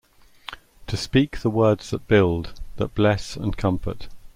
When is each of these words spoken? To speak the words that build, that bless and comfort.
To 0.87 0.97
speak 0.97 1.41
the 1.41 1.51
words 1.51 1.91
that 1.91 2.07
build, 2.07 2.59
that 2.77 2.95
bless 2.95 3.35
and 3.35 3.55
comfort. 3.55 4.07